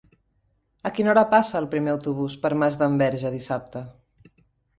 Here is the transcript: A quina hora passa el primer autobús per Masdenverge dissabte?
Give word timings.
A 0.89 0.91
quina 0.95 1.11
hora 1.13 1.23
passa 1.33 1.57
el 1.59 1.67
primer 1.73 1.91
autobús 1.93 2.39
per 2.47 2.51
Masdenverge 2.63 3.33
dissabte? 3.37 3.85